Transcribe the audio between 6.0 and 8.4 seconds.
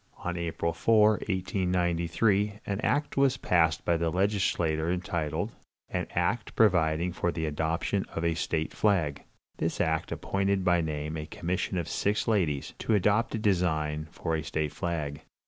act providing for the adoption of a